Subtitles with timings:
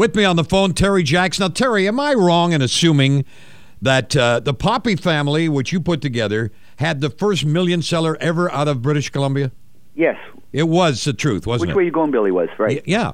[0.00, 1.38] With me on the phone, Terry Jacks.
[1.38, 3.26] Now, Terry, am I wrong in assuming
[3.82, 8.50] that uh, the Poppy family, which you put together, had the first million seller ever
[8.50, 9.52] out of British Columbia?
[9.94, 10.16] Yes.
[10.54, 11.72] It was the truth, wasn't Which it?
[11.72, 12.30] Which way you going, Billy?
[12.30, 12.76] Was right.
[12.76, 13.12] Y- Yeah.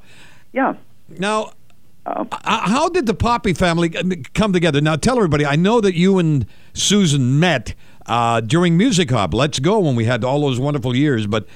[0.52, 0.74] Yeah.
[1.08, 1.54] Now,
[2.06, 3.88] Um, uh, how did the Poppy family
[4.34, 4.80] come together?
[4.80, 5.44] Now, tell everybody.
[5.44, 7.74] I know that you and Susan met
[8.06, 9.34] uh, during Music Hop.
[9.34, 11.26] Let's go when we had all those wonderful years.
[11.26, 11.48] But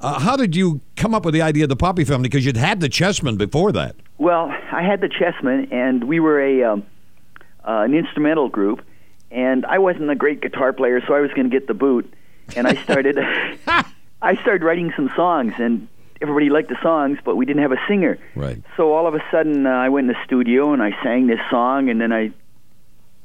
[0.00, 2.28] uh, how did you come up with the idea of the Poppy family?
[2.28, 3.94] Because you'd had the Chessmen before that.
[4.22, 6.86] Well, I had the Chessmen, and we were a um,
[7.66, 8.84] uh, an instrumental group,
[9.32, 12.14] and I wasn't a great guitar player, so I was going to get the boot,
[12.54, 13.18] and I started
[14.22, 15.88] I started writing some songs, and
[16.20, 18.16] everybody liked the songs, but we didn't have a singer.
[18.36, 18.62] Right.
[18.76, 21.40] So all of a sudden, uh, I went in the studio and I sang this
[21.50, 22.30] song, and then I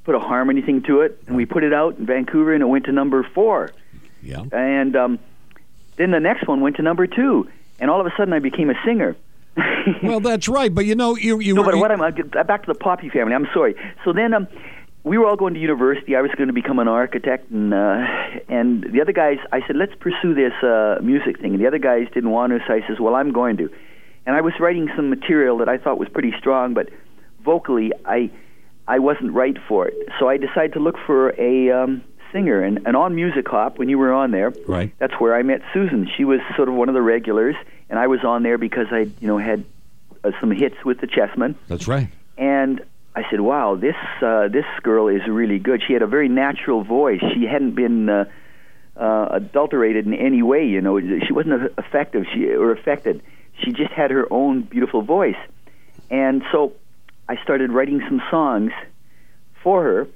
[0.04, 2.66] put a harmony thing to it, and we put it out in Vancouver, and it
[2.66, 3.72] went to number four.
[4.24, 4.46] Yeah.
[4.52, 5.20] And um,
[5.98, 7.48] then the next one went to number two,
[7.80, 9.16] and all of a sudden, I became a singer.
[10.04, 10.74] Well, that's right.
[10.74, 13.10] But you know, you you no, were but what I'm uh, back to the Poppy
[13.10, 13.34] family.
[13.34, 13.76] I'm sorry.
[14.04, 14.48] So then, um,
[15.04, 16.16] we were all going to university.
[16.16, 18.06] I was going to become an architect, and uh,
[18.50, 19.38] and the other guys.
[19.52, 21.54] I said, let's pursue this uh, music thing.
[21.54, 23.70] And the other guys didn't want to, so I says, well, I'm going to.
[24.26, 26.90] And I was writing some material that I thought was pretty strong, but
[27.44, 28.30] vocally, I
[28.88, 29.96] I wasn't right for it.
[30.20, 32.62] So I decided to look for a um, singer.
[32.62, 34.94] And, and on Music Hop, when you were on there, Right.
[35.00, 36.10] that's where I met Susan.
[36.18, 37.56] She was sort of one of the regulars,
[37.90, 39.66] and I was on there because I, you know, had
[40.40, 42.10] some hits with the Chessmen That's right.
[42.38, 42.82] and
[43.18, 45.82] I said, "Wow, this uh, this girl is really good.
[45.86, 47.20] She had a very natural voice.
[47.34, 48.26] She hadn't been uh,
[48.96, 50.66] uh, adulterated in any way.
[50.66, 52.26] You know, she wasn't effective.
[52.32, 53.24] She or affected.
[53.64, 55.42] She just had her own beautiful voice.
[56.12, 56.74] And so,
[57.28, 58.72] I started writing some songs
[59.64, 60.08] for her,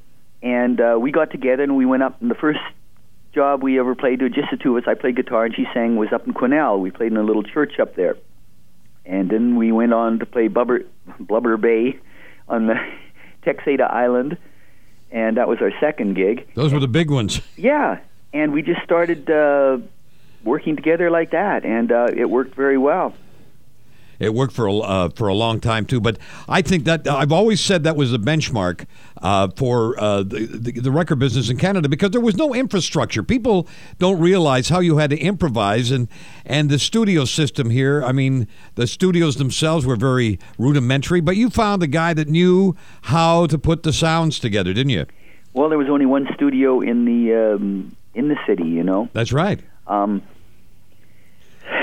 [0.44, 2.22] and uh, we got together and we went up.
[2.22, 2.59] And the first
[3.34, 5.95] job we ever played, just the two of us, I played guitar and she sang,
[5.95, 6.80] was up in Quesnel.
[6.80, 8.16] We played in a little church up there.
[9.12, 10.86] And then we went on to play Blubber,
[11.20, 12.00] Blubber Bay
[12.48, 12.76] on the
[13.45, 14.38] Texada Island,
[15.12, 16.48] and that was our second gig.
[16.56, 17.42] Those were the big ones.
[17.58, 18.00] Yeah,
[18.32, 19.80] and we just started uh,
[20.45, 23.14] working together like that, and uh, it worked very well.
[24.21, 26.17] It worked for a, uh, for a long time too, but
[26.48, 28.86] I think that I've always said that was the benchmark
[29.21, 33.23] uh, for uh, the, the the record business in Canada because there was no infrastructure.
[33.23, 33.67] People
[33.98, 36.08] don't realize how you had to improvise, and
[36.45, 38.04] and the studio system here.
[38.04, 42.76] I mean, the studios themselves were very rudimentary, but you found a guy that knew
[43.04, 45.05] how to put the sounds together, didn't you?
[45.54, 49.10] Well, there was only one studio in the um, in the city, you know.
[49.14, 49.60] That's right.
[49.87, 50.21] Um,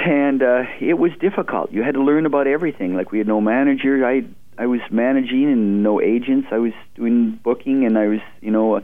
[0.06, 1.72] and uh, it was difficult.
[1.72, 2.94] You had to learn about everything.
[2.94, 4.06] Like we had no manager.
[4.06, 4.25] I
[4.56, 6.48] I was managing and no agents.
[6.50, 8.81] I was doing booking and I was you know uh,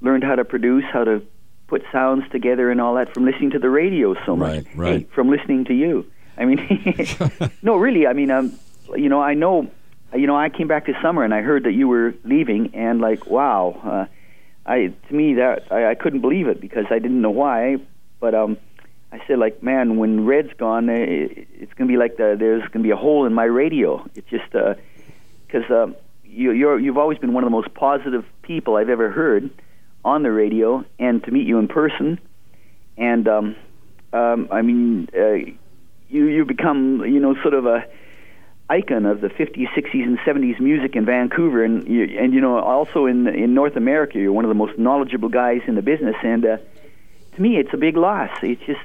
[0.00, 1.22] learned how to produce, how to
[1.66, 4.64] put sounds together and all that from listening to the radio so much.
[4.64, 5.00] Right, right.
[5.00, 6.06] Hey, from listening to you.
[6.36, 7.06] I mean,
[7.62, 8.06] no, really.
[8.06, 8.58] I mean, um,
[8.96, 9.70] you know, I know.
[10.14, 13.00] You know, I came back this summer and I heard that you were leaving, and
[13.00, 13.80] like, wow.
[13.84, 14.06] Uh,
[14.64, 17.76] I to me that I, I couldn't believe it because I didn't know why,
[18.20, 18.58] but um,
[19.10, 21.26] I said like, man, when Red's gone, eh,
[21.60, 24.06] it's gonna be like the there's gonna be a hole in my radio.
[24.14, 28.24] It's just because uh, um, you, you're you've always been one of the most positive
[28.42, 29.50] people I've ever heard
[30.04, 32.20] on the radio, and to meet you in person,
[32.96, 33.56] and um,
[34.12, 35.34] um, I mean, uh,
[36.08, 37.86] you you become you know sort of a
[38.70, 42.58] icon of the 50s, 60s, and 70s music in Vancouver, and you, and you know
[42.58, 46.16] also in in North America, you're one of the most knowledgeable guys in the business.
[46.22, 46.58] And uh,
[47.36, 48.30] to me, it's a big loss.
[48.42, 48.80] It's just,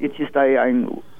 [0.00, 0.68] it's just I, I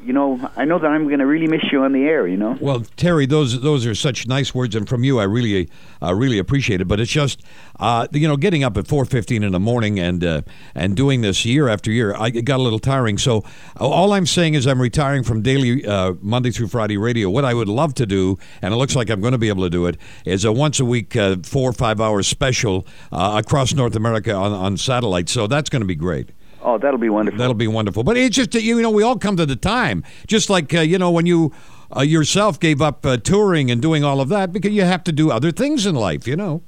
[0.00, 2.26] you know, I know that I'm going to really miss you on the air.
[2.26, 2.56] You know.
[2.60, 5.68] Well, Terry, those those are such nice words, and from you, I really
[6.02, 6.86] uh, really appreciate it.
[6.86, 7.42] But it's just,
[7.80, 10.42] uh, you know, getting up at four fifteen in the morning and uh,
[10.74, 13.18] and doing this year after year, I it got a little tiring.
[13.18, 13.44] So
[13.76, 17.28] all I'm saying is I'm retiring from daily uh, Monday through Friday radio.
[17.28, 19.64] What I would love to do, and it looks like I'm going to be able
[19.64, 23.42] to do it, is a once a week uh, four or five hour special uh,
[23.44, 25.28] across North America on on satellite.
[25.28, 26.30] So that's going to be great.
[26.68, 27.38] Oh, that'll be wonderful.
[27.38, 28.04] That'll be wonderful.
[28.04, 30.80] But it's just that, you know we all come to the time, just like uh,
[30.80, 31.50] you know when you
[31.96, 35.12] uh, yourself gave up uh, touring and doing all of that because you have to
[35.12, 36.62] do other things in life, you know.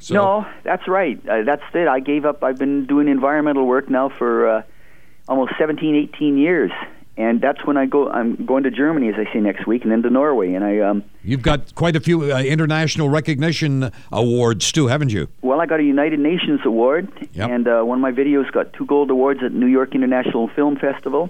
[0.00, 1.20] So, No, that's right.
[1.28, 1.86] Uh, that's it.
[1.86, 2.42] I gave up.
[2.42, 4.62] I've been doing environmental work now for uh,
[5.28, 6.72] almost 17, 18 years,
[7.18, 8.08] and that's when I go.
[8.08, 10.54] I'm going to Germany, as I say, next week, and then to Norway.
[10.54, 15.28] And I, um, you've got quite a few uh, international recognition awards too, haven't you?
[15.42, 17.50] well, I got a United Nations award, Yep.
[17.50, 20.76] and uh, one of my videos got two gold awards at New York International Film
[20.76, 21.28] Festival.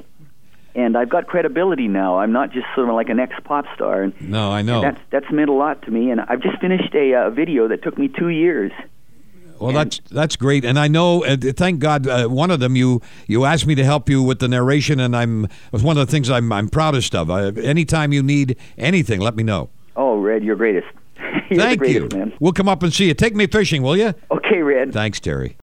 [0.74, 2.18] And I've got credibility now.
[2.18, 4.80] I'm not just sort of like an ex pop star, and No, I know.
[4.82, 6.10] that's that's meant a lot to me.
[6.12, 8.70] And I've just finished a uh, video that took me two years.
[9.60, 11.24] Well, that's that's great, and I know.
[11.24, 14.38] Uh, thank God, uh, one of them you you asked me to help you with
[14.38, 17.30] the narration, and I'm it's one of the things I'm I'm proudest of.
[17.30, 19.70] Uh, anytime you need anything, let me know.
[19.96, 20.86] Oh, Red, you're greatest.
[21.50, 22.08] You're Thank the you.
[22.14, 22.32] man.
[22.38, 23.14] We'll come up and see you.
[23.14, 24.14] Take me fishing, will you?
[24.30, 24.92] Okay, Red.
[24.92, 25.56] Thanks, Terry.